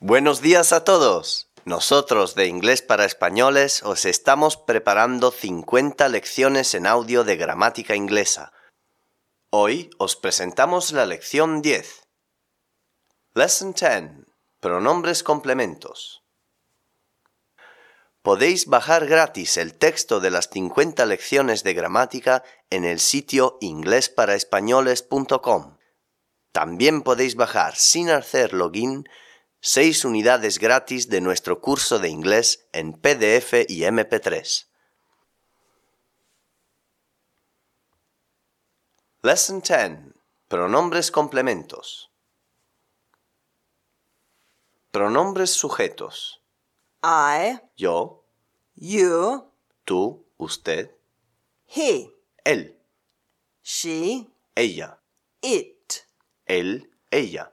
[0.00, 1.48] Buenos días a todos.
[1.64, 8.52] Nosotros de Inglés para Españoles os estamos preparando 50 lecciones en audio de gramática inglesa.
[9.48, 12.02] Hoy os presentamos la lección 10.
[13.32, 14.26] Lesson 10.
[14.60, 16.22] Pronombres complementos.
[18.20, 25.78] Podéis bajar gratis el texto de las 50 lecciones de gramática en el sitio inglesparaespañoles.com.
[26.52, 29.08] También podéis bajar sin hacer login
[29.66, 34.68] seis unidades gratis de nuestro curso de inglés en PDF y MP3.
[39.22, 40.14] Lesson 10.
[40.46, 42.12] Pronombres complementos.
[44.92, 46.40] Pronombres sujetos.
[47.02, 48.24] I, Yo,
[48.76, 49.50] you,
[49.84, 50.92] tú, usted,
[51.66, 52.08] he,
[52.44, 52.78] él,
[53.64, 55.00] she, ella,
[55.42, 56.06] it,
[56.46, 57.52] él, ella,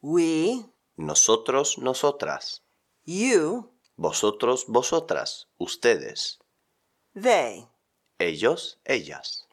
[0.00, 2.62] we, nosotros, nosotras,
[3.04, 6.38] you, vosotros, vosotras, ustedes,
[7.14, 7.66] they.
[8.18, 9.46] ellos, ellas.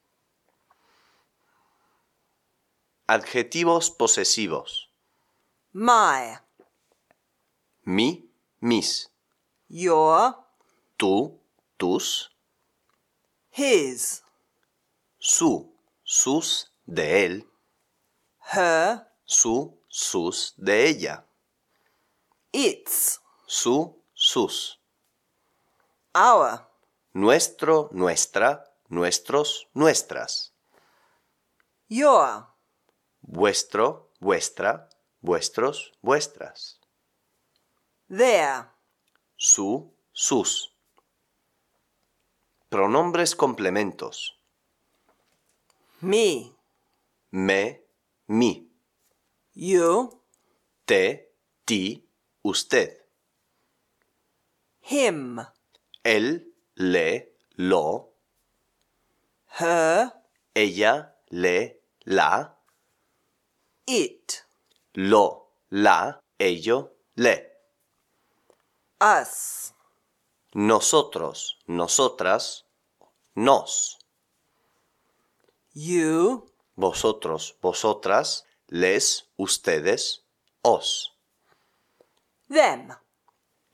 [3.08, 4.90] Adjetivos posesivos.
[5.74, 6.38] My,
[7.84, 9.10] Mi, mis,
[9.68, 10.36] your,
[10.98, 11.40] tú,
[11.78, 12.30] tus,
[13.52, 14.24] his,
[15.18, 17.50] su, sus, de él,
[18.54, 21.26] her, su, sus, de ella,
[22.52, 24.80] its, su, sus,
[26.14, 26.68] our,
[27.14, 30.54] nuestro, nuestra, nuestros, nuestras,
[31.88, 32.48] your,
[33.22, 34.90] vuestro, vuestra,
[35.22, 36.80] vuestros, vuestras,
[38.10, 38.70] their.
[39.38, 40.68] su, sus.
[42.70, 44.40] Pronombres complementos.
[46.00, 46.56] Me,
[47.34, 47.82] Me,
[48.28, 48.70] mi,
[49.54, 50.22] you,
[50.84, 52.11] te, ti,
[52.44, 52.98] usted.
[54.82, 55.40] him,
[56.04, 58.14] Él, le, lo,
[59.60, 60.12] her,
[60.54, 62.58] ella, le, la,
[63.86, 64.44] it,
[64.94, 67.48] lo, la, ello, le.
[69.00, 69.74] us,
[70.54, 72.66] Nosotros, nosotras,
[73.36, 73.98] nos.
[75.74, 76.46] you,
[76.76, 80.26] Vosotros, vosotras, les, ustedes,
[80.62, 81.12] os.
[82.52, 82.94] Them.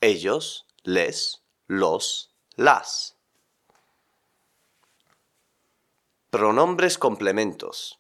[0.02, 3.18] Ellos, les, los, las.
[6.30, 8.00] Pronombres complementos.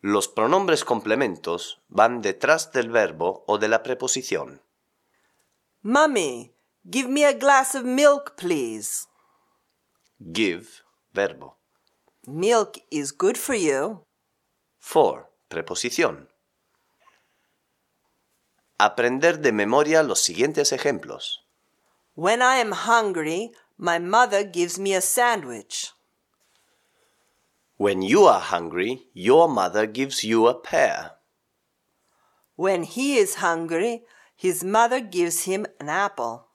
[0.00, 4.62] Los pronombres complementos van detrás del verbo o de la preposición.
[5.82, 6.54] Mummy,
[6.88, 9.06] give me a glass of milk, please.
[10.18, 10.66] Give,
[11.12, 11.56] verbo.
[12.26, 14.02] Milk is good for you.
[14.78, 16.28] For, preposición.
[18.78, 21.38] Aprender de memoria los siguientes ejemplos.
[22.14, 25.92] When I am hungry, my mother gives me a sandwich.
[27.78, 31.12] When you are hungry, your mother gives you a pear.
[32.54, 34.04] When he is hungry,
[34.34, 36.48] his mother gives him an apple.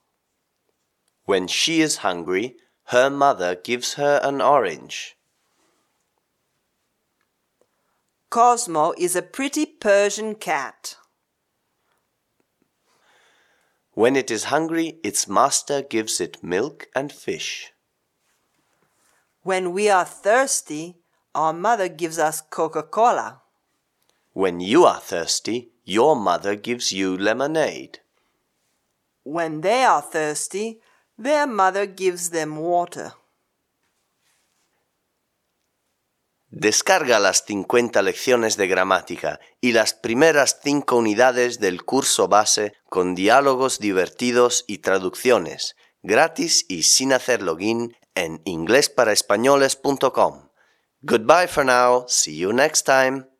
[1.26, 5.16] When she is hungry, her mother gives her an orange.
[8.30, 10.96] Cosmo is a pretty Persian cat.
[13.94, 17.74] When it is hungry, its master gives it milk and fish.
[19.44, 20.98] When we are thirsty,
[21.36, 23.42] our mother gives us Coca Cola.
[24.34, 28.00] When you are thirsty, your mother gives you lemonade.
[29.24, 30.80] When they are thirsty,
[31.18, 33.14] their mother gives them water.
[36.52, 43.16] Descarga las 50 lecciones de gramática y las primeras 5 unidades del curso base con
[43.16, 50.50] diálogos divertidos y traducciones, gratis y sin hacer login en inglesparaespañoles.com.
[51.04, 52.04] Goodbye for now.
[52.10, 53.31] See you next time.